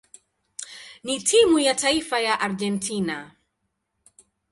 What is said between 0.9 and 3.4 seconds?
na timu ya taifa ya Argentina.